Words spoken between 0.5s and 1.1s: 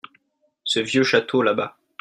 Ce vieux